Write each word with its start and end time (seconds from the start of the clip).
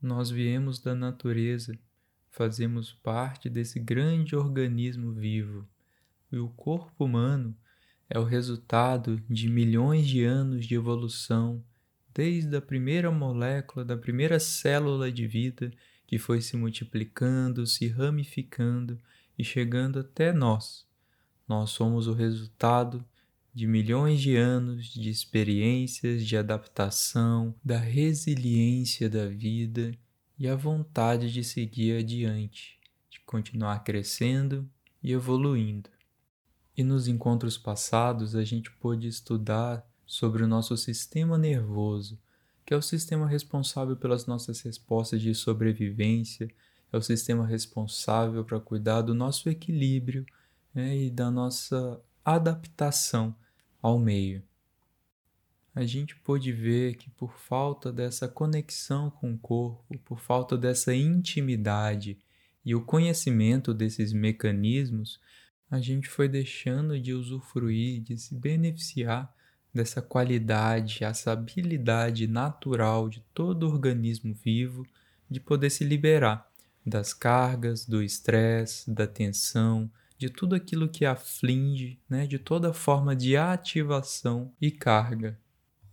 Nós 0.00 0.30
viemos 0.30 0.78
da 0.78 0.94
natureza, 0.94 1.76
fazemos 2.30 2.92
parte 2.92 3.50
desse 3.50 3.80
grande 3.80 4.36
organismo 4.36 5.12
vivo, 5.12 5.68
e 6.30 6.38
o 6.38 6.48
corpo 6.48 7.04
humano 7.04 7.56
é 8.08 8.18
o 8.18 8.24
resultado 8.24 9.20
de 9.28 9.48
milhões 9.48 10.06
de 10.06 10.24
anos 10.24 10.66
de 10.66 10.74
evolução, 10.74 11.62
desde 12.14 12.56
a 12.56 12.60
primeira 12.60 13.10
molécula, 13.10 13.84
da 13.84 13.96
primeira 13.96 14.38
célula 14.38 15.10
de 15.10 15.26
vida 15.26 15.72
que 16.06 16.18
foi 16.18 16.40
se 16.40 16.56
multiplicando, 16.56 17.66
se 17.66 17.86
ramificando 17.86 18.98
e 19.38 19.44
chegando 19.44 19.98
até 19.98 20.32
nós. 20.32 20.86
Nós 21.46 21.70
somos 21.70 22.06
o 22.06 22.12
resultado 22.12 23.04
de 23.58 23.66
milhões 23.66 24.20
de 24.20 24.36
anos 24.36 24.86
de 24.86 25.10
experiências, 25.10 26.24
de 26.24 26.36
adaptação, 26.36 27.52
da 27.64 27.76
resiliência 27.76 29.10
da 29.10 29.26
vida 29.26 29.90
e 30.38 30.46
a 30.46 30.54
vontade 30.54 31.32
de 31.32 31.42
seguir 31.42 31.98
adiante, 31.98 32.78
de 33.10 33.18
continuar 33.26 33.80
crescendo 33.80 34.64
e 35.02 35.12
evoluindo. 35.12 35.90
E 36.76 36.84
nos 36.84 37.08
encontros 37.08 37.58
passados 37.58 38.36
a 38.36 38.44
gente 38.44 38.70
pôde 38.70 39.08
estudar 39.08 39.84
sobre 40.06 40.44
o 40.44 40.46
nosso 40.46 40.76
sistema 40.76 41.36
nervoso, 41.36 42.16
que 42.64 42.72
é 42.72 42.76
o 42.76 42.80
sistema 42.80 43.26
responsável 43.26 43.96
pelas 43.96 44.24
nossas 44.24 44.60
respostas 44.60 45.20
de 45.20 45.34
sobrevivência, 45.34 46.48
é 46.92 46.96
o 46.96 47.02
sistema 47.02 47.44
responsável 47.44 48.44
para 48.44 48.60
cuidar 48.60 49.02
do 49.02 49.14
nosso 49.14 49.48
equilíbrio 49.48 50.24
né, 50.72 50.96
e 50.96 51.10
da 51.10 51.28
nossa 51.28 52.00
adaptação 52.24 53.34
ao 53.80 53.98
meio. 53.98 54.42
A 55.74 55.84
gente 55.84 56.16
pôde 56.16 56.52
ver 56.52 56.96
que 56.96 57.08
por 57.10 57.38
falta 57.38 57.92
dessa 57.92 58.26
conexão 58.26 59.10
com 59.10 59.32
o 59.32 59.38
corpo, 59.38 59.98
por 60.04 60.18
falta 60.18 60.56
dessa 60.56 60.94
intimidade 60.94 62.18
e 62.64 62.74
o 62.74 62.84
conhecimento 62.84 63.72
desses 63.72 64.12
mecanismos, 64.12 65.20
a 65.70 65.80
gente 65.80 66.08
foi 66.08 66.28
deixando 66.28 66.98
de 66.98 67.12
usufruir, 67.12 68.02
de 68.02 68.18
se 68.18 68.34
beneficiar 68.34 69.32
dessa 69.72 70.02
qualidade, 70.02 71.04
essa 71.04 71.30
habilidade 71.30 72.26
natural 72.26 73.08
de 73.08 73.20
todo 73.32 73.68
organismo 73.68 74.34
vivo 74.34 74.86
de 75.30 75.38
poder 75.38 75.70
se 75.70 75.84
liberar 75.84 76.50
das 76.84 77.12
cargas, 77.12 77.84
do 77.84 78.02
estresse, 78.02 78.90
da 78.90 79.06
tensão, 79.06 79.90
de 80.18 80.28
tudo 80.28 80.56
aquilo 80.56 80.88
que 80.88 81.04
aflige, 81.04 82.00
né, 82.10 82.26
de 82.26 82.38
toda 82.38 82.72
forma 82.72 83.14
de 83.14 83.36
ativação 83.36 84.52
e 84.60 84.70
carga. 84.70 85.38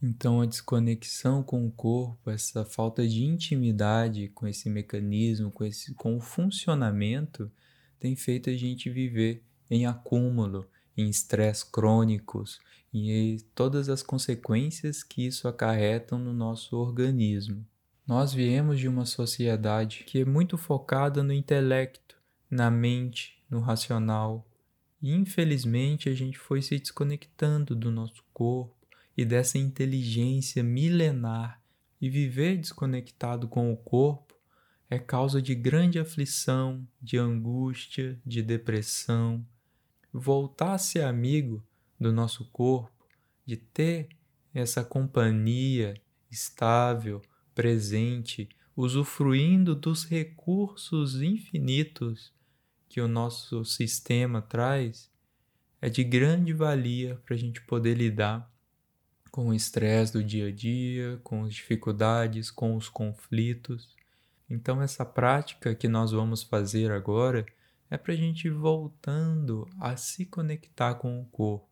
Então, 0.01 0.41
a 0.41 0.45
desconexão 0.45 1.41
com 1.43 1.65
o 1.65 1.71
corpo, 1.71 2.29
essa 2.29 2.65
falta 2.65 3.07
de 3.07 3.23
intimidade 3.23 4.27
com 4.29 4.47
esse 4.47 4.69
mecanismo, 4.69 5.51
com, 5.51 5.63
esse, 5.63 5.93
com 5.93 6.17
o 6.17 6.21
funcionamento, 6.21 7.51
tem 7.99 8.15
feito 8.15 8.49
a 8.49 8.53
gente 8.53 8.89
viver 8.89 9.43
em 9.69 9.85
acúmulo, 9.85 10.67
em 10.97 11.09
estresse 11.09 11.65
crônicos 11.71 12.59
e 12.93 13.37
todas 13.53 13.89
as 13.89 14.01
consequências 14.01 15.03
que 15.03 15.25
isso 15.25 15.47
acarretam 15.47 16.17
no 16.17 16.33
nosso 16.33 16.77
organismo. 16.77 17.65
Nós 18.07 18.33
viemos 18.33 18.79
de 18.79 18.87
uma 18.87 19.05
sociedade 19.05 20.03
que 20.05 20.19
é 20.19 20.25
muito 20.25 20.57
focada 20.57 21.23
no 21.23 21.33
intelecto, 21.33 22.15
na 22.49 22.69
mente, 22.69 23.34
no 23.49 23.59
racional. 23.59 24.47
E 25.01 25.13
infelizmente 25.13 26.09
a 26.09 26.13
gente 26.13 26.37
foi 26.37 26.61
se 26.61 26.77
desconectando 26.77 27.75
do 27.75 27.91
nosso 27.91 28.23
corpo 28.33 28.75
e 29.15 29.23
dessa 29.23 29.57
inteligência 29.57 30.63
milenar. 30.63 31.61
E 32.01 32.09
viver 32.09 32.57
desconectado 32.57 33.47
com 33.47 33.71
o 33.71 33.77
corpo 33.77 34.35
é 34.89 34.99
causa 34.99 35.41
de 35.41 35.55
grande 35.55 35.97
aflição, 35.97 36.87
de 37.01 37.17
angústia, 37.17 38.19
de 38.25 38.41
depressão, 38.41 39.45
voltar 40.11 40.73
a 40.73 40.77
ser 40.77 41.03
amigo 41.03 41.63
do 41.99 42.11
nosso 42.11 42.45
corpo, 42.45 42.91
de 43.45 43.57
ter 43.57 44.09
essa 44.53 44.83
companhia 44.83 45.95
estável, 46.29 47.21
presente, 47.53 48.49
usufruindo 48.75 49.73
dos 49.73 50.05
recursos 50.05 51.21
infinitos 51.21 52.34
que 52.95 53.01
o 53.01 53.09
nosso 53.09 53.65
sistema 53.65 54.41
traz, 54.41 55.11
é 55.81 55.89
de 55.89 56.01
grande 56.01 56.53
valia 56.53 57.21
para 57.25 57.35
a 57.35 57.37
gente 57.37 57.59
poder 57.59 57.93
lidar 57.93 58.49
com 59.29 59.49
o 59.49 59.53
estresse 59.53 60.13
do 60.13 60.23
dia 60.23 60.47
a 60.47 60.51
dia, 60.53 61.19
com 61.21 61.43
as 61.43 61.53
dificuldades, 61.53 62.49
com 62.49 62.73
os 62.73 62.87
conflitos. 62.87 63.93
Então, 64.49 64.81
essa 64.81 65.03
prática 65.03 65.75
que 65.75 65.89
nós 65.89 66.13
vamos 66.13 66.41
fazer 66.41 66.89
agora 66.89 67.45
é 67.91 67.97
para 67.97 68.13
a 68.13 68.15
gente 68.15 68.47
ir 68.47 68.53
voltando 68.53 69.67
a 69.77 69.97
se 69.97 70.25
conectar 70.25 70.95
com 70.95 71.19
o 71.19 71.25
corpo, 71.25 71.67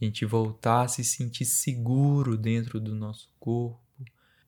a 0.00 0.04
gente 0.04 0.24
voltar 0.24 0.82
a 0.82 0.88
se 0.88 1.02
sentir 1.02 1.44
seguro 1.44 2.36
dentro 2.38 2.78
do 2.78 2.94
nosso 2.94 3.28
corpo, 3.40 3.82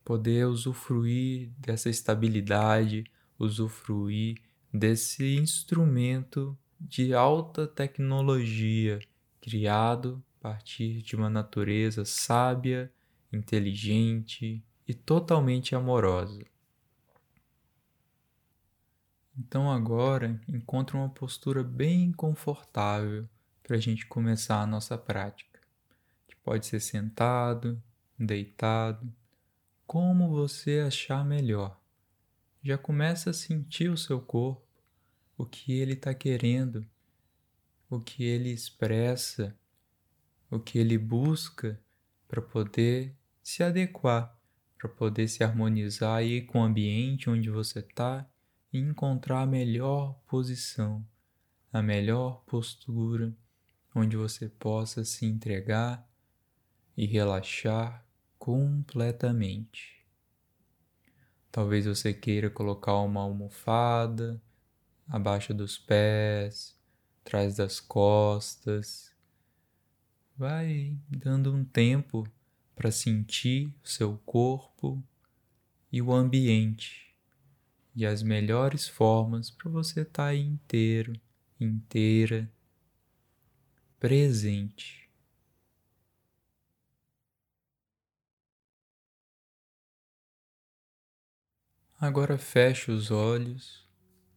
poder 0.05 0.47
usufruir 0.47 1.51
dessa 1.59 1.91
estabilidade, 1.91 3.03
usufruir 3.37 4.41
desse 4.75 5.37
instrumento 5.37 6.59
de 6.81 7.15
alta 7.15 7.65
tecnologia 7.65 8.99
criado 9.41 10.21
a 10.41 10.43
partir 10.43 11.01
de 11.01 11.15
uma 11.15 11.31
natureza 11.31 12.05
sábia, 12.05 12.93
inteligente 13.33 14.65
e 14.87 14.93
totalmente 14.93 15.77
amorosa. 15.77 16.45
Então 19.39 19.71
agora 19.71 20.41
encontre 20.49 20.97
uma 20.97 21.09
postura 21.09 21.63
bem 21.63 22.11
confortável 22.11 23.29
para 23.63 23.77
a 23.77 23.81
gente 23.81 24.05
começar 24.07 24.61
a 24.61 24.67
nossa 24.67 24.99
prática, 24.99 25.61
que 26.27 26.35
pode 26.37 26.67
ser 26.67 26.81
sentado, 26.81 27.81
deitado, 28.19 29.13
como 29.87 30.31
você 30.31 30.81
achar 30.81 31.25
melhor. 31.25 31.81
Já 32.63 32.77
começa 32.77 33.31
a 33.31 33.35
sentir 33.35 33.91
o 33.91 33.97
seu 33.97 34.21
corpo, 34.21 34.64
o 35.37 35.45
que 35.45 35.73
ele 35.73 35.95
está 35.95 36.15
querendo, 36.15 36.87
o 37.91 38.01
que 38.01 38.25
ele 38.25 38.51
expressa, 38.51 39.57
o 40.51 40.59
que 40.59 40.79
ele 40.79 40.97
busca 40.97 41.81
para 42.29 42.41
poder 42.41 43.17
se 43.43 43.63
adequar, 43.63 44.39
para 44.79 44.89
poder 44.89 45.29
se 45.29 45.43
harmonizar 45.43 46.17
aí 46.17 46.43
com 46.43 46.61
o 46.61 46.65
ambiente 46.65 47.29
onde 47.29 47.51
você 47.51 47.81
está 47.81 48.29
e 48.73 48.79
encontrar 48.79 49.43
a 49.43 49.47
melhor 49.47 50.19
posição, 50.27 51.07
a 51.73 51.83
melhor 51.83 52.43
postura, 52.47 53.35
onde 53.95 54.17
você 54.17 54.49
possa 54.49 55.05
se 55.05 55.25
entregar 55.27 56.09
e 56.97 57.07
relaxar 57.07 58.05
completamente. 58.39 60.05
Talvez 61.51 61.87
você 61.87 62.13
queira 62.13 62.51
colocar 62.51 62.97
uma 62.99 63.21
almofada 63.21 64.43
abaixo 65.09 65.53
dos 65.55 65.79
pés, 65.79 66.79
atrás 67.21 67.57
das 67.57 67.81
costas. 67.81 69.13
Vai 70.37 70.99
dando 71.09 71.55
um 71.55 71.65
tempo 71.65 72.27
para 72.75 72.91
sentir 72.91 73.73
o 73.83 73.89
seu 73.89 74.19
corpo 74.19 75.03
e 75.93 76.03
o 76.03 76.13
ambiente 76.13 77.15
e 77.95 78.05
as 78.05 78.23
melhores 78.23 78.89
formas 78.89 79.51
para 79.51 79.71
você 79.71 80.01
estar 80.01 80.27
tá 80.27 80.35
inteiro, 80.35 81.13
inteira, 81.61 82.51
presente. 84.01 85.09
Agora 92.01 92.37
feche 92.37 92.91
os 92.91 93.11
olhos 93.11 93.84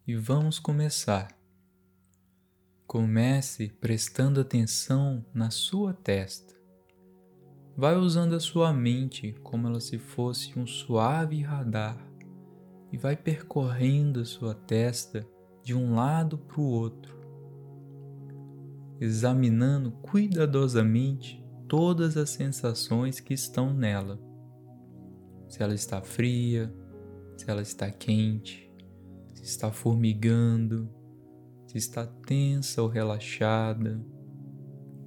e 0.07 0.15
vamos 0.15 0.57
começar. 0.57 1.37
Comece 2.87 3.67
prestando 3.67 4.39
atenção 4.39 5.25
na 5.33 5.51
sua 5.51 5.93
testa. 5.93 6.55
Vai 7.75 7.97
usando 7.97 8.33
a 8.33 8.39
sua 8.39 8.71
mente 8.71 9.35
como 9.43 9.67
ela 9.67 9.81
se 9.81 9.99
fosse 9.99 10.57
um 10.57 10.65
suave 10.65 11.41
radar 11.41 11.97
e 12.89 12.97
vai 12.97 13.17
percorrendo 13.17 14.25
sua 14.25 14.55
testa 14.55 15.27
de 15.61 15.75
um 15.75 15.93
lado 15.93 16.37
para 16.37 16.61
o 16.61 16.63
outro, 16.63 17.13
examinando 19.01 19.91
cuidadosamente 19.91 21.45
todas 21.67 22.15
as 22.15 22.29
sensações 22.29 23.19
que 23.19 23.33
estão 23.33 23.73
nela. 23.73 24.17
Se 25.49 25.61
ela 25.61 25.75
está 25.75 26.01
fria, 26.01 26.73
se 27.35 27.51
ela 27.51 27.61
está 27.61 27.91
quente, 27.91 28.66
está 29.47 29.71
formigando, 29.71 30.89
se 31.65 31.77
está 31.77 32.05
tensa 32.05 32.81
ou 32.81 32.87
relaxada. 32.87 34.03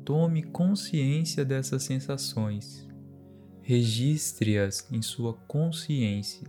Tome 0.04 0.42
consciência 0.42 1.44
dessas 1.44 1.82
sensações. 1.82 2.88
Registre-as 3.60 4.90
em 4.90 5.02
sua 5.02 5.34
consciência. 5.34 6.48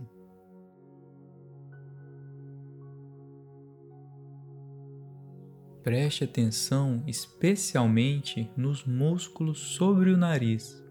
Preste 5.82 6.24
atenção 6.24 7.02
especialmente 7.06 8.50
nos 8.56 8.84
músculos 8.84 9.58
sobre 9.58 10.10
o 10.10 10.16
nariz. 10.16 10.82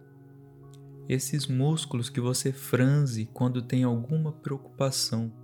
Esses 1.10 1.48
músculos 1.48 2.10
que 2.10 2.22
você 2.22 2.52
franze 2.52 3.26
quando 3.26 3.62
tem 3.62 3.84
alguma 3.84 4.32
preocupação. 4.32 5.41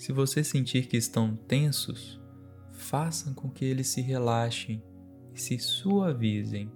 Se 0.00 0.12
você 0.12 0.42
sentir 0.42 0.86
que 0.86 0.96
estão 0.96 1.36
tensos, 1.36 2.18
façam 2.72 3.34
com 3.34 3.50
que 3.50 3.66
eles 3.66 3.88
se 3.88 4.00
relaxem 4.00 4.82
e 5.34 5.38
se 5.38 5.58
suavizem. 5.58 6.72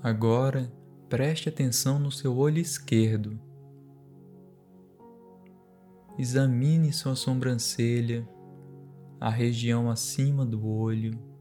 Agora 0.00 0.72
preste 1.08 1.48
atenção 1.48 1.98
no 1.98 2.12
seu 2.12 2.36
olho 2.36 2.60
esquerdo. 2.60 3.36
Examine 6.16 6.92
sua 6.92 7.16
sobrancelha, 7.16 8.28
a 9.20 9.28
região 9.28 9.90
acima 9.90 10.46
do 10.46 10.64
olho. 10.64 11.31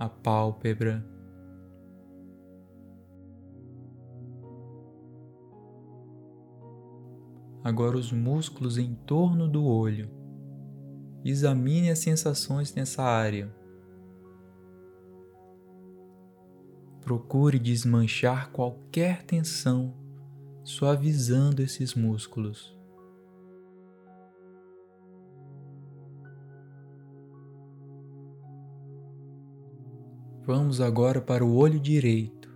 A 0.00 0.08
pálpebra. 0.08 1.06
Agora 7.62 7.98
os 7.98 8.10
músculos 8.10 8.78
em 8.78 8.94
torno 8.94 9.46
do 9.46 9.62
olho. 9.62 10.10
Examine 11.22 11.90
as 11.90 11.98
sensações 11.98 12.74
nessa 12.74 13.02
área. 13.02 13.54
Procure 17.02 17.58
desmanchar 17.58 18.50
qualquer 18.52 19.22
tensão, 19.24 19.94
suavizando 20.64 21.60
esses 21.60 21.94
músculos. 21.94 22.79
Vamos 30.52 30.80
agora 30.80 31.20
para 31.20 31.44
o 31.44 31.54
olho 31.54 31.78
direito. 31.78 32.52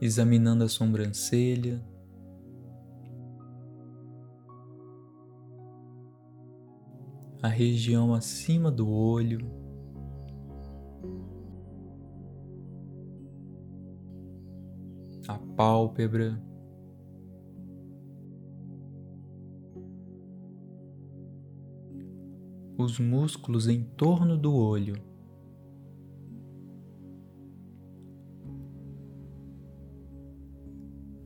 Examinando 0.00 0.64
a 0.64 0.68
sobrancelha, 0.68 1.86
a 7.42 7.48
região 7.48 8.14
acima 8.14 8.70
do 8.70 8.88
olho. 8.88 9.40
A 15.28 15.38
pálpebra. 15.54 16.42
Os 22.86 23.00
músculos 23.00 23.66
em 23.66 23.82
torno 23.82 24.38
do 24.38 24.54
olho. 24.54 24.94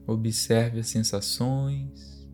Observe 0.06 0.80
as 0.80 0.86
sensações 0.86 2.26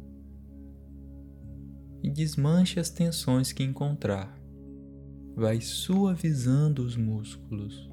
e 2.05 2.09
desmanche 2.09 2.79
as 2.79 2.89
tensões 2.89 3.53
que 3.53 3.65
encontrar. 3.65 4.33
Vai 5.35 5.61
suavizando 5.61 6.85
os 6.85 6.97
músculos. 6.97 7.91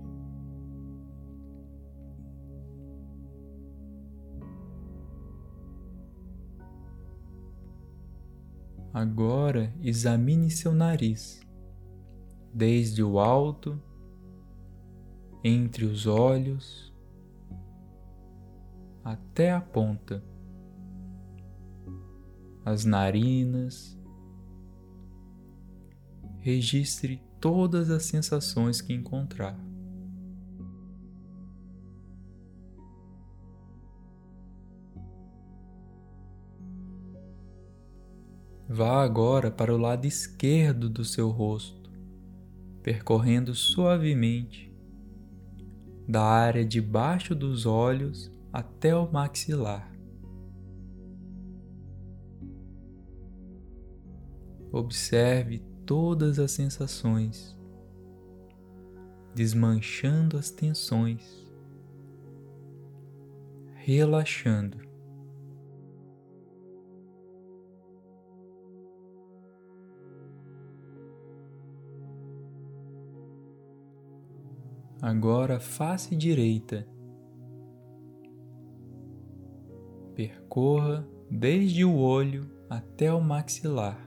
Agora 8.93 9.73
examine 9.81 10.51
seu 10.51 10.71
nariz, 10.71 11.41
desde 12.53 13.01
o 13.03 13.17
alto, 13.17 13.81
entre 15.43 15.83
os 15.83 16.05
olhos, 16.05 16.93
até 19.03 19.51
a 19.51 19.59
ponta, 19.59 20.23
as 22.63 22.85
narinas, 22.85 23.99
registre 26.39 27.19
todas 27.39 27.89
as 27.89 28.03
sensações 28.03 28.79
que 28.79 28.93
encontrar. 28.93 29.57
Vá 38.75 39.03
agora 39.03 39.51
para 39.51 39.71
o 39.71 39.77
lado 39.77 40.07
esquerdo 40.07 40.89
do 40.89 41.05
seu 41.05 41.29
rosto, 41.29 41.91
percorrendo 42.81 43.53
suavemente 43.53 44.75
da 46.07 46.23
área 46.23 46.65
debaixo 46.65 47.35
dos 47.35 47.67
olhos 47.67 48.31
até 48.51 48.95
o 48.95 49.07
maxilar. 49.11 49.95
Observe 54.71 55.59
todas 55.85 56.39
as 56.39 56.49
sensações, 56.49 57.55
desmanchando 59.35 60.35
as 60.35 60.49
tensões, 60.49 61.47
relaxando. 63.75 64.92
Agora 75.03 75.59
face 75.59 76.15
direita. 76.15 76.87
Percorra 80.15 81.05
desde 81.29 81.83
o 81.83 81.97
olho 81.97 82.49
até 82.69 83.11
o 83.11 83.19
maxilar. 83.19 83.99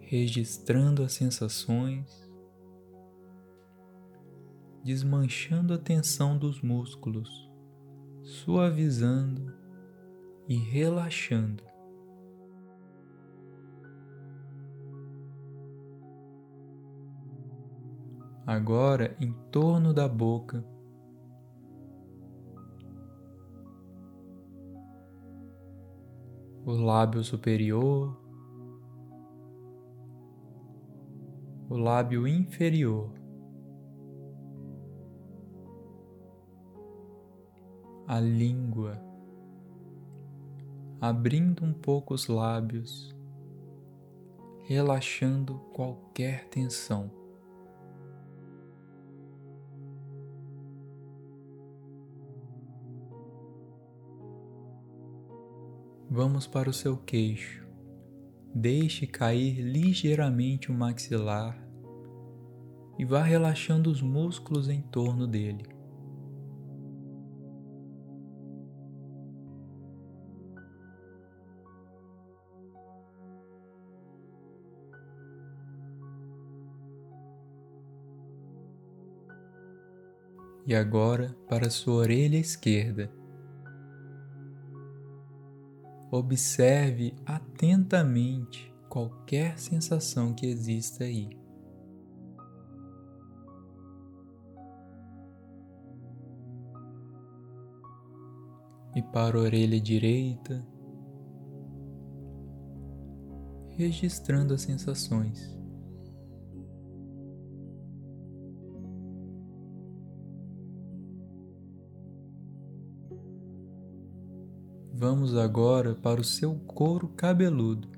registrando 0.00 1.04
as 1.04 1.12
sensações, 1.12 2.28
desmanchando 4.82 5.72
a 5.72 5.78
tensão 5.78 6.36
dos 6.36 6.60
músculos, 6.60 7.48
suavizando 8.20 9.54
e 10.48 10.56
relaxando. 10.56 11.69
Agora 18.50 19.16
em 19.20 19.32
torno 19.52 19.94
da 19.94 20.08
boca, 20.08 20.64
o 26.66 26.72
lábio 26.72 27.22
superior, 27.22 28.20
o 31.68 31.76
lábio 31.76 32.26
inferior, 32.26 33.12
a 38.08 38.18
língua, 38.18 39.00
abrindo 41.00 41.64
um 41.64 41.72
pouco 41.72 42.14
os 42.14 42.26
lábios, 42.26 43.14
relaxando 44.64 45.54
qualquer 45.72 46.48
tensão. 46.48 47.19
Vamos 56.12 56.44
para 56.44 56.68
o 56.68 56.72
seu 56.72 56.96
queixo. 56.96 57.64
Deixe 58.52 59.06
cair 59.06 59.62
ligeiramente 59.62 60.68
o 60.68 60.74
maxilar 60.74 61.56
e 62.98 63.04
vá 63.04 63.22
relaxando 63.22 63.88
os 63.88 64.02
músculos 64.02 64.68
em 64.68 64.82
torno 64.82 65.24
dele. 65.24 65.68
E 80.66 80.74
agora 80.74 81.36
para 81.48 81.70
sua 81.70 81.94
orelha 81.94 82.36
esquerda. 82.36 83.19
Observe 86.10 87.14
atentamente 87.24 88.74
qualquer 88.88 89.58
sensação 89.58 90.34
que 90.34 90.46
exista 90.46 91.04
aí. 91.04 91.30
E 98.96 99.02
para 99.02 99.38
a 99.38 99.40
orelha 99.40 99.80
direita, 99.80 100.66
registrando 103.76 104.52
as 104.52 104.62
sensações. 104.62 105.59
Vamos 115.00 115.34
agora 115.34 115.94
para 115.94 116.20
o 116.20 116.24
seu 116.24 116.54
couro 116.56 117.08
cabeludo. 117.08 117.88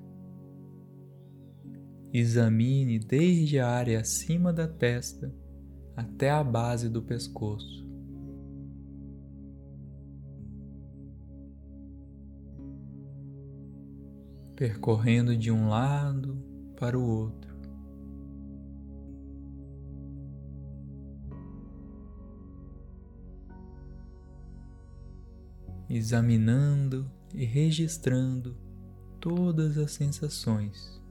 Examine 2.13 3.01
desde 3.01 3.59
a 3.59 3.69
área 3.69 3.99
acima 3.99 4.53
da 4.53 4.69
testa 4.69 5.35
até 5.97 6.31
a 6.31 6.45
base 6.45 6.89
do 6.89 7.03
pescoço. 7.03 7.85
Percorrendo 14.55 15.37
de 15.37 15.51
um 15.51 15.71
lado 15.71 16.41
para 16.79 16.97
o 16.97 17.05
outro. 17.05 17.52
Examinando 25.97 27.11
e 27.35 27.45
registrando 27.45 28.57
todas 29.21 29.77
as 29.77 29.93
sensações. 29.93 31.03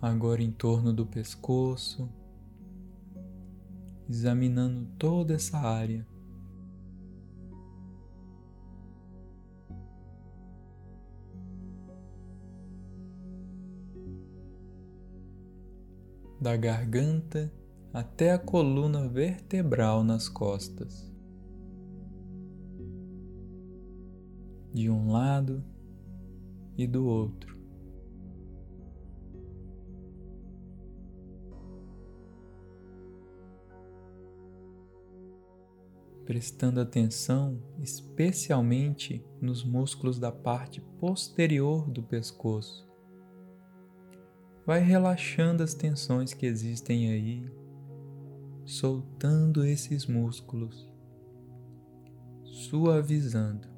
Agora 0.00 0.42
em 0.42 0.52
torno 0.52 0.90
do 0.90 1.04
pescoço, 1.04 2.08
examinando 4.08 4.86
toda 4.98 5.34
essa 5.34 5.58
área. 5.58 6.06
Da 16.46 16.56
garganta 16.56 17.52
até 17.92 18.30
a 18.30 18.38
coluna 18.38 19.08
vertebral 19.08 20.04
nas 20.04 20.28
costas. 20.28 21.12
De 24.72 24.88
um 24.88 25.10
lado 25.10 25.64
e 26.78 26.86
do 26.86 27.04
outro. 27.04 27.58
Prestando 36.24 36.80
atenção 36.80 37.60
especialmente 37.80 39.26
nos 39.40 39.64
músculos 39.64 40.20
da 40.20 40.30
parte 40.30 40.80
posterior 40.80 41.90
do 41.90 42.04
pescoço 42.04 42.85
vai 44.66 44.80
relaxando 44.80 45.62
as 45.62 45.74
tensões 45.74 46.34
que 46.34 46.44
existem 46.44 47.08
aí, 47.08 47.48
soltando 48.64 49.64
esses 49.64 50.06
músculos, 50.06 50.90
suavizando. 52.42 53.75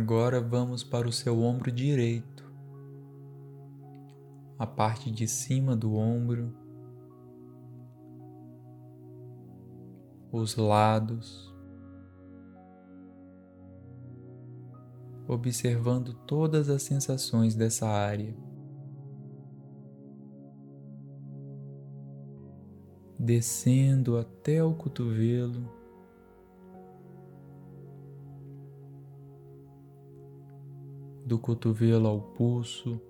Agora 0.00 0.40
vamos 0.40 0.82
para 0.82 1.06
o 1.06 1.12
seu 1.12 1.42
ombro 1.42 1.70
direito, 1.70 2.50
a 4.58 4.66
parte 4.66 5.10
de 5.10 5.28
cima 5.28 5.76
do 5.76 5.94
ombro, 5.94 6.56
os 10.32 10.56
lados, 10.56 11.54
observando 15.28 16.14
todas 16.26 16.70
as 16.70 16.82
sensações 16.82 17.54
dessa 17.54 17.86
área. 17.86 18.34
Descendo 23.18 24.16
até 24.16 24.64
o 24.64 24.72
cotovelo. 24.72 25.79
Do 31.30 31.38
cotovelo 31.38 32.08
ao 32.08 32.20
pulso. 32.20 33.00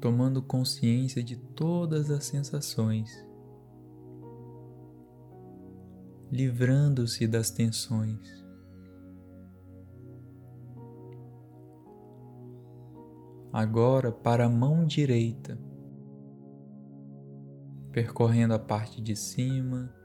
Tomando 0.00 0.42
consciência 0.42 1.22
de 1.22 1.36
todas 1.36 2.10
as 2.10 2.24
sensações, 2.24 3.08
livrando-se 6.32 7.28
das 7.28 7.52
tensões. 7.52 8.28
Agora 13.52 14.10
para 14.10 14.46
a 14.46 14.50
mão 14.50 14.84
direita, 14.84 15.56
percorrendo 17.92 18.54
a 18.54 18.58
parte 18.58 19.00
de 19.00 19.14
cima 19.14 20.01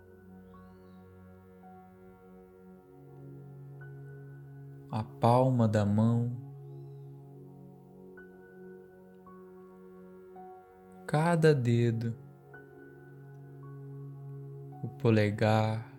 a 4.98 5.04
palma 5.04 5.68
da 5.68 5.86
mão, 5.86 6.32
cada 11.06 11.54
dedo, 11.54 12.16
o 14.84 14.88
polegar, 14.98 15.96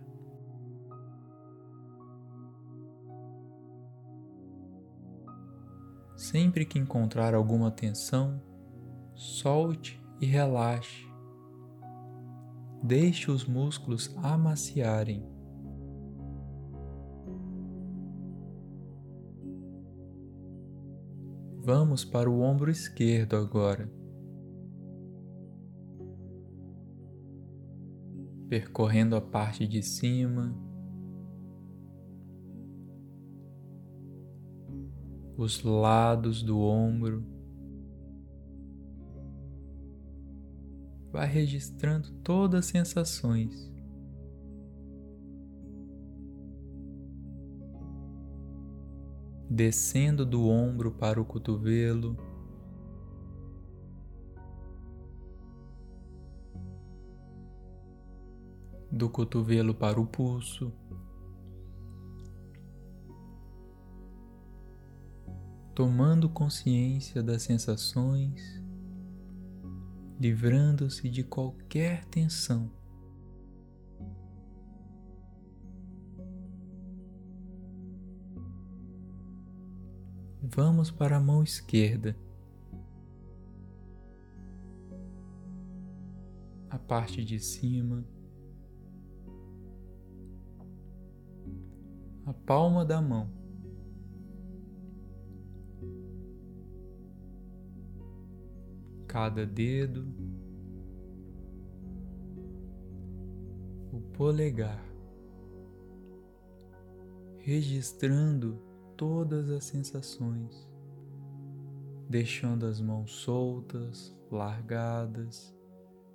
Sempre 6.17 6.67
que 6.67 6.81
encontrar 6.81 7.33
alguma 7.33 7.71
tensão, 7.71 8.43
solte 9.14 10.02
e 10.21 10.26
relaxe. 10.26 11.07
Deixe 12.83 13.31
os 13.31 13.47
músculos 13.47 14.12
amaciarem. 14.17 15.38
Vamos 21.69 22.03
para 22.03 22.31
o 22.31 22.41
ombro 22.41 22.71
esquerdo 22.71 23.37
agora. 23.37 23.93
Percorrendo 28.49 29.15
a 29.15 29.21
parte 29.21 29.67
de 29.67 29.83
cima, 29.83 30.57
os 35.37 35.63
lados 35.63 36.43
do 36.43 36.59
ombro. 36.59 37.23
Vai 41.13 41.27
registrando 41.27 42.11
todas 42.23 42.61
as 42.61 42.65
sensações. 42.65 43.71
Descendo 49.59 50.25
do 50.25 50.47
ombro 50.47 50.93
para 50.93 51.21
o 51.21 51.25
cotovelo. 51.25 52.17
Do 58.88 59.11
cotovelo 59.11 59.75
para 59.75 60.00
o 60.00 60.07
pulso, 60.07 60.73
tomando 65.75 66.29
consciência 66.29 67.21
das 67.21 67.43
sensações, 67.43 68.62
livrando-se 70.21 71.09
de 71.09 71.25
qualquer 71.25 72.05
tensão. 72.05 72.77
Vamos 80.61 80.91
para 80.91 81.19
a 81.19 81.21
mão 81.21 81.45
esquerda. 81.45 82.17
A 86.69 86.77
parte 86.77 87.25
de 87.25 87.38
cima. 87.38 88.05
A 92.27 92.33
palma 92.33 92.85
da 92.85 93.00
mão. 93.00 93.31
Cada 99.07 99.47
dedo. 99.47 100.12
O 103.93 104.00
polegar. 104.12 104.85
Registrando 107.37 108.68
todas 108.99 109.49
as 109.49 109.64
sensações, 109.64 110.69
deixando 112.11 112.67
as 112.67 112.81
mãos 112.81 113.12
soltas, 113.12 114.12
largadas, 114.28 115.57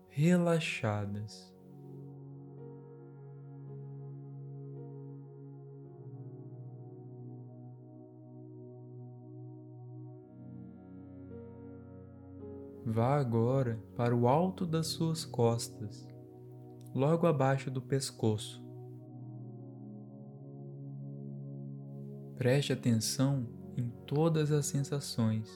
relaxadas. 0.09 1.51
Vá 12.85 13.15
agora 13.17 13.79
para 13.95 14.13
o 14.13 14.27
alto 14.27 14.65
das 14.65 14.87
suas 14.87 15.23
costas, 15.23 16.05
logo 16.93 17.25
abaixo 17.25 17.71
do 17.71 17.81
pescoço. 17.81 18.62
Preste 22.43 22.73
atenção 22.73 23.47
em 23.77 23.87
todas 24.05 24.51
as 24.51 24.65
sensações. 24.65 25.49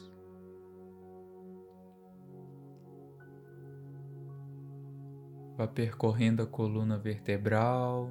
Vá 5.57 5.67
percorrendo 5.67 6.41
a 6.41 6.47
coluna 6.47 6.97
vertebral. 6.97 8.09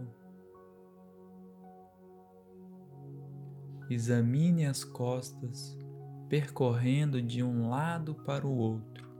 Examine 3.88 4.66
as 4.66 4.84
costas, 4.84 5.74
percorrendo 6.28 7.22
de 7.22 7.42
um 7.42 7.70
lado 7.70 8.14
para 8.14 8.46
o 8.46 8.54
outro. 8.54 9.10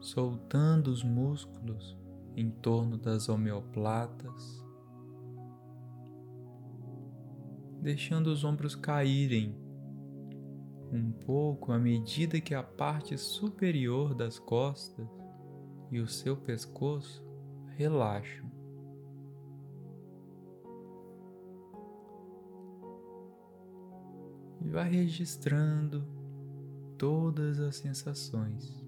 Soltando 0.00 0.88
os 0.88 1.04
músculos 1.04 1.94
em 2.34 2.50
torno 2.50 2.96
das 2.96 3.28
omeoplatas. 3.28 4.63
Deixando 7.84 8.28
os 8.28 8.44
ombros 8.44 8.74
caírem 8.74 9.54
um 10.90 11.12
pouco 11.12 11.70
à 11.70 11.78
medida 11.78 12.40
que 12.40 12.54
a 12.54 12.62
parte 12.62 13.18
superior 13.18 14.14
das 14.14 14.38
costas 14.38 15.06
e 15.92 16.00
o 16.00 16.08
seu 16.08 16.34
pescoço 16.34 17.22
relaxam. 17.76 18.50
E 24.62 24.68
vá 24.70 24.84
registrando 24.84 26.08
todas 26.96 27.60
as 27.60 27.76
sensações. 27.76 28.83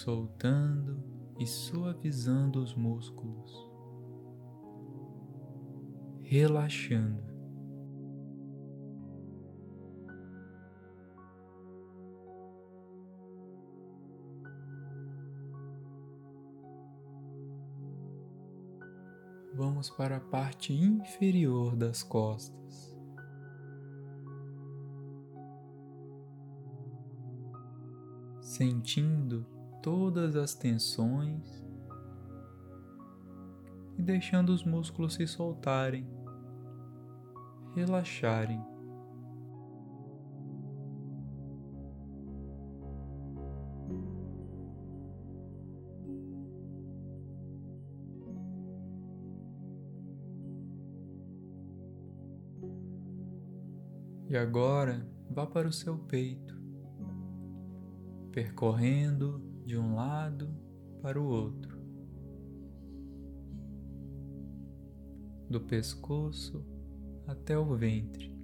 Soltando 0.00 1.04
e 1.38 1.46
suavizando 1.46 2.62
os 2.62 2.74
músculos, 2.74 3.52
relaxando. 6.22 7.22
Vamos 19.52 19.90
para 19.90 20.16
a 20.16 20.20
parte 20.20 20.72
inferior 20.72 21.76
das 21.76 22.02
costas. 22.02 22.96
Sentindo 28.40 29.59
todas 29.82 30.36
as 30.36 30.54
tensões 30.54 31.64
e 33.98 34.02
deixando 34.02 34.50
os 34.50 34.64
músculos 34.64 35.14
se 35.14 35.26
soltarem, 35.26 36.06
relaxarem. 37.74 38.64
E 54.28 54.36
agora 54.36 55.04
vá 55.28 55.44
para 55.44 55.66
o 55.66 55.72
seu 55.72 55.98
peito, 55.98 56.54
percorrendo 58.30 59.49
de 59.70 59.78
um 59.78 59.94
lado 59.94 60.52
para 61.00 61.20
o 61.20 61.24
outro, 61.24 61.78
do 65.48 65.60
pescoço 65.60 66.66
até 67.24 67.56
o 67.56 67.76
ventre. 67.76 68.36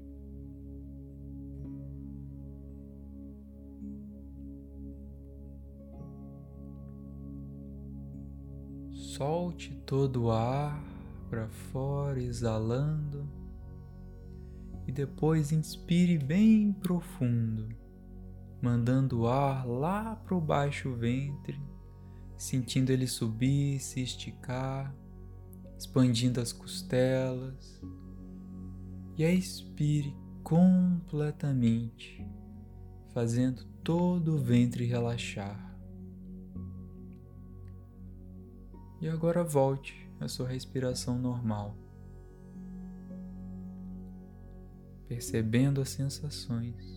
Solte 8.92 9.74
todo 9.84 10.26
o 10.26 10.30
ar 10.30 10.80
para 11.28 11.48
fora, 11.48 12.22
exalando, 12.22 13.28
e 14.86 14.92
depois 14.92 15.50
inspire 15.50 16.18
bem 16.18 16.72
profundo 16.72 17.85
mandando 18.66 19.20
o 19.20 19.28
ar 19.28 19.64
lá 19.64 20.16
para 20.16 20.34
o 20.34 20.40
baixo 20.40 20.92
ventre, 20.92 21.56
sentindo 22.36 22.90
ele 22.90 23.06
subir, 23.06 23.78
se 23.78 24.02
esticar, 24.02 24.92
expandindo 25.78 26.40
as 26.40 26.52
costelas. 26.52 27.80
E 29.16 29.24
aí 29.24 29.38
expire 29.38 30.12
completamente, 30.42 32.26
fazendo 33.14 33.64
todo 33.84 34.34
o 34.34 34.38
ventre 34.38 34.84
relaxar. 34.84 35.78
E 39.00 39.08
agora 39.08 39.44
volte 39.44 40.10
à 40.18 40.26
sua 40.26 40.48
respiração 40.48 41.16
normal, 41.20 41.76
percebendo 45.06 45.80
as 45.80 45.90
sensações 45.90 46.95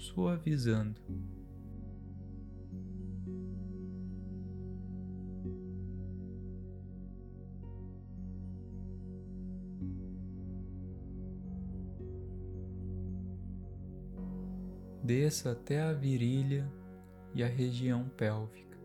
suavizando. 0.00 0.98
Desça 15.04 15.52
até 15.52 15.82
a 15.82 15.92
virilha 15.92 16.70
e 17.34 17.42
a 17.42 17.46
região 17.46 18.08
pélvica. 18.16 18.78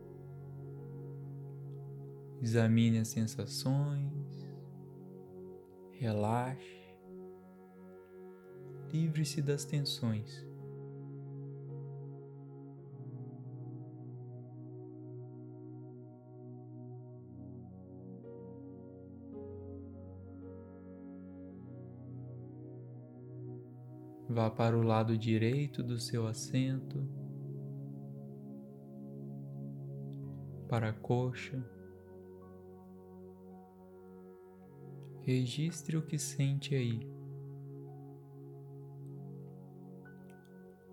Examine 2.42 3.00
as 3.00 3.08
sensações, 3.08 4.12
relaxe, 5.94 6.84
livre-se 8.92 9.42
das 9.42 9.64
tensões. 9.64 10.55
Vá 24.36 24.52
para 24.52 24.78
o 24.78 24.84
lado 24.84 25.18
direito 25.18 25.82
do 25.82 25.98
seu 25.98 26.28
assento. 26.28 27.08
para 30.68 30.90
a 30.90 30.94
coxa. 30.94 31.64
Registre 35.22 35.96
o 35.96 36.02
que 36.02 36.20
sente 36.20 36.76
aí. 36.76 37.10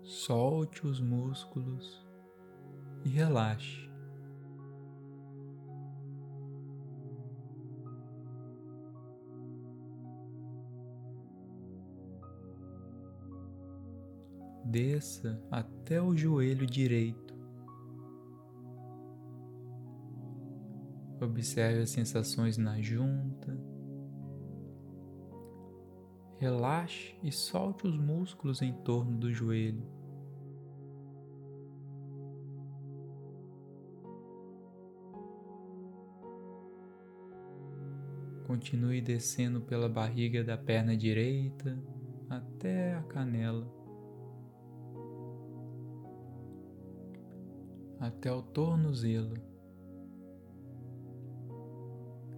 Solte 0.03 0.87
os 0.87 1.01
músculos 1.01 2.07
e 3.03 3.09
relaxe. 3.09 3.92
Desça 14.73 15.39
até 15.51 16.01
o 16.01 16.17
joelho 16.17 16.65
direito. 16.65 17.37
Observe 21.21 21.83
as 21.83 21.91
sensações 21.91 22.57
na 22.57 22.81
junta. 22.81 23.55
Relaxe 26.39 27.15
e 27.21 27.31
solte 27.31 27.85
os 27.85 27.95
músculos 27.95 28.63
em 28.63 28.73
torno 28.73 29.15
do 29.15 29.31
joelho. 29.31 29.85
Continue 38.47 39.01
descendo 39.01 39.61
pela 39.61 39.87
barriga 39.87 40.43
da 40.43 40.57
perna 40.57 40.97
direita 40.97 41.79
até 42.27 42.95
a 42.95 43.03
canela, 43.03 43.82
até 48.03 48.29
o 48.29 48.41
tornozelo, 48.41 49.37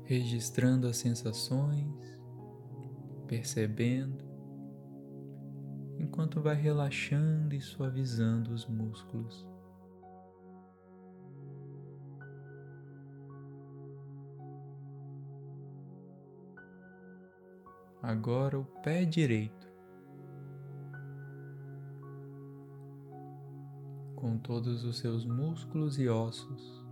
registrando 0.04 0.86
as 0.86 0.98
sensações, 0.98 1.90
percebendo, 3.28 4.24
enquanto 5.98 6.40
vai 6.40 6.54
relaxando 6.54 7.56
e 7.56 7.62
suavizando 7.62 8.54
os 8.54 8.68
músculos. 8.68 9.48
Agora 18.04 18.60
o 18.60 18.66
pé 18.84 19.04
direito. 19.04 19.55
Com 24.36 24.40
todos 24.40 24.84
os 24.84 24.98
seus 24.98 25.26
músculos 25.26 25.98
e 25.98 26.10
ossos. 26.10 26.84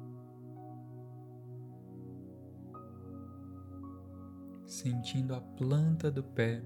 Sentindo 4.65 5.36
a 5.36 5.41
planta 5.41 6.10
do 6.10 6.23
pé, 6.23 6.63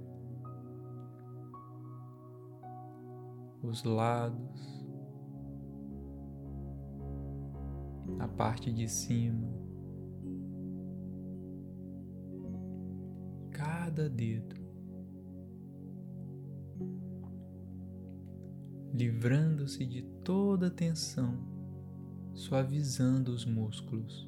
os 3.63 3.83
lados, 3.83 4.85
a 8.19 8.27
parte 8.27 8.71
de 8.71 8.87
cima. 8.87 9.47
cada 13.51 14.07
dedo, 14.07 14.55
livrando-se 18.97 19.85
de 19.85 20.01
toda 20.23 20.71
tensão, 20.71 21.37
suavizando 22.33 23.31
os 23.31 23.45
músculos. 23.45 24.27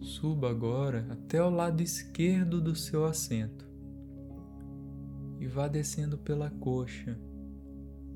Suba 0.00 0.48
agora 0.48 1.06
até 1.10 1.42
o 1.42 1.50
lado 1.50 1.82
esquerdo 1.82 2.58
do 2.58 2.74
seu 2.74 3.04
assento 3.04 3.68
e 5.38 5.46
vá 5.46 5.68
descendo 5.68 6.16
pela 6.16 6.48
coxa 6.48 7.18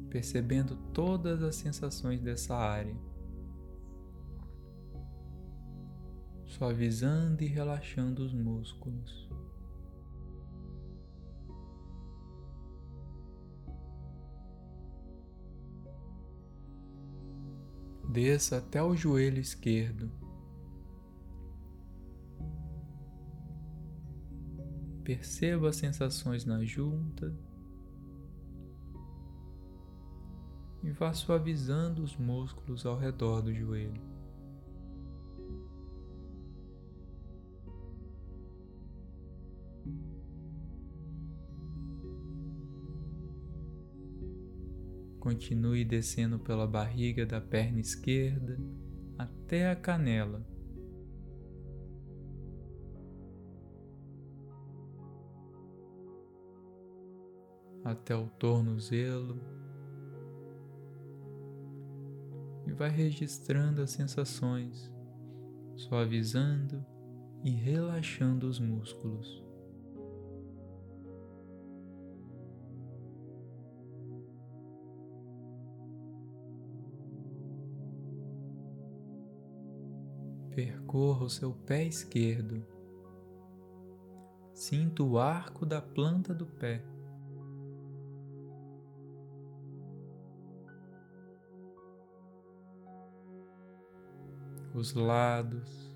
percebendo 0.08 0.76
todas 0.94 1.42
as 1.42 1.56
sensações 1.56 2.22
dessa 2.22 2.56
área, 2.56 2.96
suavizando 6.56 7.44
e 7.44 7.46
relaxando 7.46 8.24
os 8.24 8.32
músculos. 8.32 9.28
Desça 18.08 18.56
até 18.56 18.82
o 18.82 18.96
joelho 18.96 19.38
esquerdo. 19.38 20.10
Perceba 25.04 25.68
as 25.68 25.76
sensações 25.76 26.46
na 26.46 26.64
junta 26.64 27.36
e 30.82 30.90
vá 30.90 31.12
suavizando 31.12 32.02
os 32.02 32.16
músculos 32.16 32.86
ao 32.86 32.96
redor 32.96 33.42
do 33.42 33.52
joelho. 33.52 34.05
Continue 45.26 45.84
descendo 45.84 46.38
pela 46.38 46.68
barriga 46.68 47.26
da 47.26 47.40
perna 47.40 47.80
esquerda 47.80 48.56
até 49.18 49.68
a 49.68 49.74
canela. 49.74 50.46
Até 57.82 58.14
o 58.14 58.28
tornozelo 58.38 59.40
e 62.64 62.72
vai 62.72 62.88
registrando 62.88 63.82
as 63.82 63.90
sensações, 63.90 64.92
suavizando 65.74 66.86
e 67.42 67.50
relaxando 67.50 68.46
os 68.46 68.60
músculos. 68.60 69.45
Percorra 80.56 81.24
o 81.26 81.28
seu 81.28 81.52
pé 81.52 81.84
esquerdo. 81.84 82.66
Sinta 84.54 85.02
o 85.02 85.18
arco 85.18 85.66
da 85.66 85.82
planta 85.82 86.34
do 86.34 86.46
pé. 86.46 86.82
os 94.74 94.92
lados, 94.92 95.90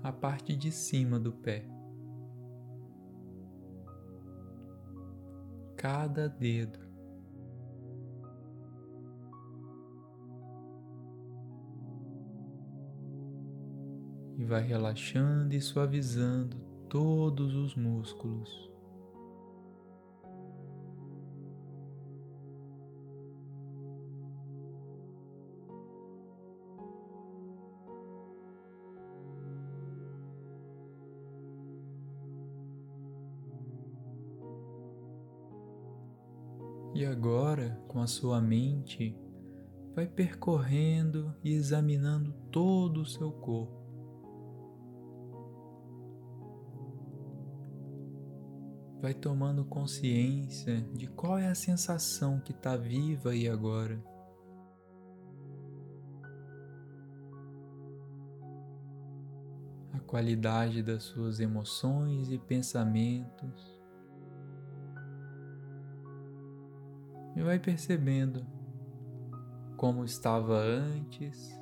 a 0.00 0.12
parte 0.12 0.56
de 0.56 0.70
cima 0.70 1.18
do 1.18 1.32
pé, 1.32 1.68
cada 5.76 6.28
dedo. 6.28 6.85
Vai 14.46 14.62
relaxando 14.62 15.54
e 15.54 15.60
suavizando 15.60 16.56
todos 16.88 17.54
os 17.54 17.74
músculos. 17.74 18.70
E 36.94 37.04
agora, 37.04 37.78
com 37.88 38.00
a 38.00 38.06
sua 38.06 38.40
mente, 38.40 39.14
vai 39.94 40.06
percorrendo 40.06 41.34
e 41.44 41.52
examinando 41.52 42.32
todo 42.50 43.02
o 43.02 43.06
seu 43.06 43.30
corpo. 43.30 43.85
Vai 49.06 49.14
tomando 49.14 49.64
consciência 49.64 50.80
de 50.92 51.06
qual 51.06 51.38
é 51.38 51.46
a 51.46 51.54
sensação 51.54 52.40
que 52.40 52.50
está 52.50 52.76
viva 52.76 53.30
aí 53.30 53.48
agora. 53.48 54.02
a 59.94 60.00
qualidade 60.00 60.82
das 60.82 61.04
suas 61.04 61.38
emoções 61.38 62.32
e 62.32 62.36
pensamentos. 62.36 63.80
E 67.36 67.42
vai 67.44 67.60
percebendo 67.60 68.44
como 69.76 70.04
estava 70.04 70.58
antes 70.58 71.56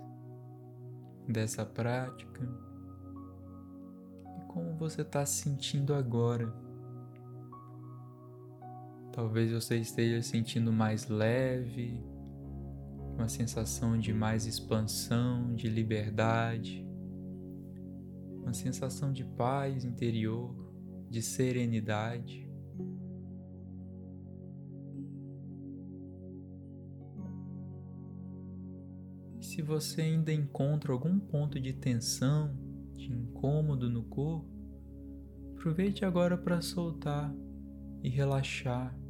dessa 1.28 1.66
prática 1.66 2.40
e 4.38 4.46
como 4.46 4.74
você 4.78 5.02
está 5.02 5.26
se 5.26 5.42
sentindo 5.42 5.92
agora. 5.92 6.63
Talvez 9.14 9.52
você 9.52 9.76
esteja 9.76 10.20
sentindo 10.22 10.72
mais 10.72 11.06
leve, 11.06 12.02
uma 13.14 13.28
sensação 13.28 13.96
de 13.96 14.12
mais 14.12 14.44
expansão, 14.44 15.54
de 15.54 15.68
liberdade, 15.68 16.84
uma 18.42 18.52
sensação 18.52 19.12
de 19.12 19.22
paz 19.24 19.84
interior, 19.84 20.52
de 21.08 21.22
serenidade. 21.22 22.50
Se 29.40 29.62
você 29.62 30.00
ainda 30.02 30.32
encontra 30.32 30.92
algum 30.92 31.20
ponto 31.20 31.60
de 31.60 31.72
tensão, 31.72 32.52
de 32.96 33.12
incômodo 33.12 33.88
no 33.88 34.02
corpo, 34.02 34.50
aproveite 35.52 36.04
agora 36.04 36.36
para 36.36 36.60
soltar 36.60 37.32
e 38.02 38.08
relaxar 38.08 39.03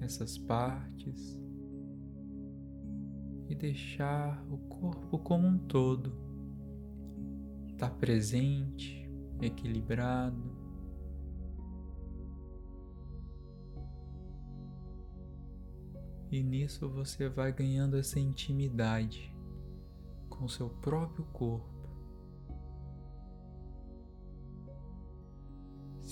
essas 0.00 0.36
partes 0.38 1.40
e 3.48 3.54
deixar 3.54 4.44
o 4.50 4.58
corpo 4.68 5.18
como 5.18 5.46
um 5.46 5.58
todo 5.58 6.12
estar 7.76 7.90
tá 7.90 7.94
presente, 7.94 9.08
equilibrado. 9.40 10.56
E 16.30 16.42
nisso 16.42 16.88
você 16.88 17.28
vai 17.28 17.52
ganhando 17.52 17.96
essa 17.96 18.18
intimidade 18.18 19.32
com 20.28 20.48
seu 20.48 20.68
próprio 20.68 21.24
corpo. 21.26 21.75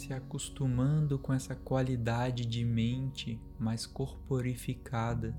Se 0.05 0.13
acostumando 0.13 1.19
com 1.19 1.33
essa 1.33 1.55
qualidade 1.55 2.45
de 2.45 2.63
mente 2.63 3.41
mais 3.59 3.87
corporificada, 3.87 5.35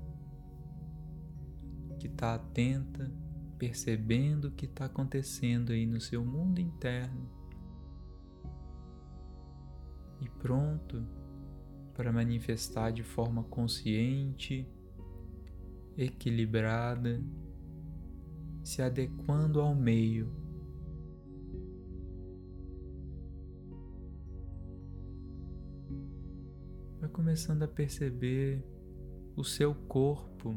que 2.00 2.08
está 2.08 2.34
atenta, 2.34 3.08
percebendo 3.56 4.48
o 4.48 4.50
que 4.50 4.66
está 4.66 4.86
acontecendo 4.86 5.70
aí 5.70 5.86
no 5.86 6.00
seu 6.00 6.24
mundo 6.24 6.58
interno. 6.58 7.30
E 10.20 10.28
pronto 10.28 11.06
para 11.94 12.12
manifestar 12.12 12.90
de 12.90 13.04
forma 13.04 13.44
consciente, 13.44 14.68
equilibrada, 15.96 17.22
se 18.64 18.82
adequando 18.82 19.60
ao 19.60 19.76
meio 19.76 20.28
começando 27.16 27.62
a 27.62 27.68
perceber 27.68 28.62
o 29.34 29.42
seu 29.42 29.74
corpo 29.74 30.54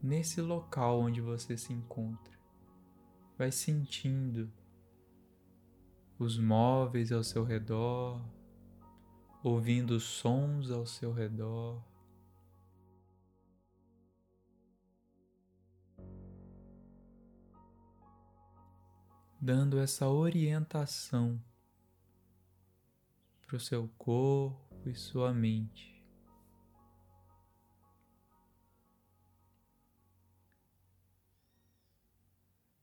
nesse 0.00 0.40
local 0.40 1.00
onde 1.00 1.20
você 1.20 1.56
se 1.56 1.72
encontra. 1.72 2.32
Vai 3.36 3.50
sentindo 3.50 4.48
os 6.16 6.38
móveis 6.38 7.10
ao 7.10 7.24
seu 7.24 7.42
redor, 7.42 8.24
ouvindo 9.42 9.96
os 9.96 10.04
sons 10.04 10.70
ao 10.70 10.86
seu 10.86 11.12
redor. 11.12 11.82
Dando 19.40 19.80
essa 19.80 20.08
orientação 20.08 21.42
para 23.44 23.56
o 23.56 23.60
seu 23.60 23.88
corpo 23.98 24.71
corpo 24.82 24.90
e 24.90 24.94
sua 24.94 25.32
mente. 25.32 25.92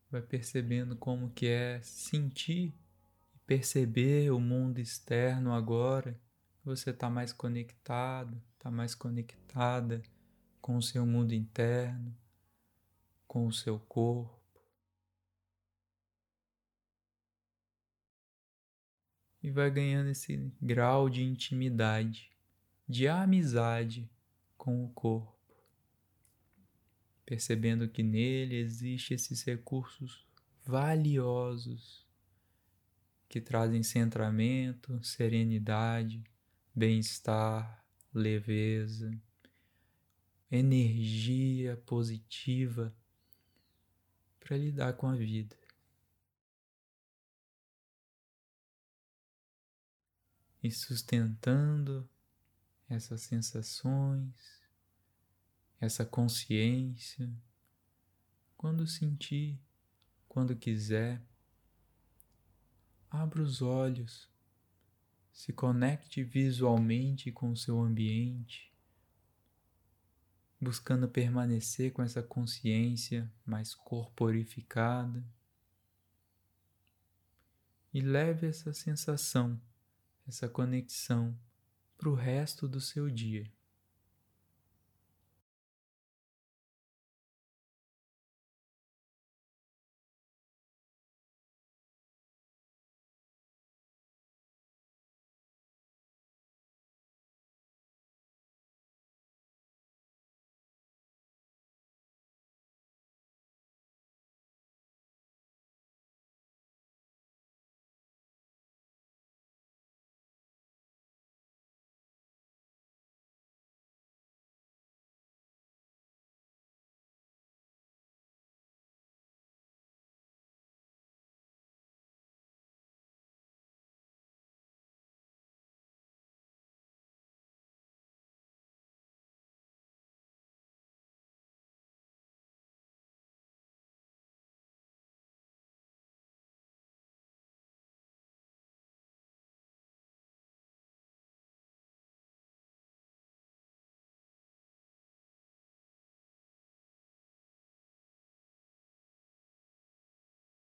Vai 0.09 0.21
percebendo 0.21 0.95
como 0.95 1.29
que 1.31 1.47
é 1.47 1.81
sentir 1.83 2.73
e 3.35 3.39
perceber 3.45 4.31
o 4.31 4.39
mundo 4.39 4.79
externo 4.79 5.53
agora. 5.53 6.19
Você 6.63 6.89
está 6.89 7.09
mais 7.09 7.31
conectado, 7.31 8.41
está 8.53 8.71
mais 8.71 8.95
conectada 8.95 10.01
com 10.61 10.77
o 10.77 10.81
seu 10.81 11.05
mundo 11.05 11.33
interno, 11.33 12.15
com 13.27 13.45
o 13.45 13.53
seu 13.53 13.79
corpo. 13.79 14.38
E 19.41 19.49
vai 19.49 19.71
ganhando 19.71 20.09
esse 20.09 20.51
grau 20.61 21.09
de 21.09 21.23
intimidade, 21.23 22.31
de 22.87 23.07
amizade 23.07 24.09
com 24.57 24.83
o 24.83 24.89
corpo, 24.89 25.37
percebendo 27.25 27.87
que 27.87 28.03
nele 28.03 28.55
existem 28.55 29.15
esses 29.15 29.43
recursos 29.43 30.27
valiosos 30.65 32.05
que 33.29 33.39
trazem 33.39 33.83
centramento, 33.83 35.01
serenidade, 35.03 36.23
bem-estar, 36.75 37.85
leveza, 38.13 39.15
energia 40.51 41.77
positiva 41.85 42.93
para 44.39 44.57
lidar 44.57 44.93
com 44.93 45.07
a 45.07 45.15
vida. 45.15 45.55
E 50.61 50.71
sustentando 50.71 52.07
essas 52.89 53.21
sensações, 53.21 54.33
essa 55.79 56.05
consciência, 56.05 57.31
quando 58.57 58.85
sentir, 58.85 59.57
quando 60.27 60.55
quiser, 60.55 61.21
abra 63.09 63.41
os 63.41 63.61
olhos, 63.61 64.29
se 65.31 65.53
conecte 65.53 66.23
visualmente 66.23 67.31
com 67.31 67.51
o 67.51 67.55
seu 67.55 67.79
ambiente, 67.79 68.73
buscando 70.59 71.07
permanecer 71.07 71.93
com 71.93 72.01
essa 72.01 72.21
consciência 72.21 73.31
mais 73.45 73.73
corporificada. 73.73 75.23
E 77.93 78.01
leve 78.01 78.45
essa 78.45 78.73
sensação 78.73 79.59
essa 80.29 80.47
conexão 80.47 81.35
para 81.97 82.07
o 82.07 82.13
resto 82.13 82.67
do 82.67 82.79
seu 82.79 83.09
dia. 83.09 83.51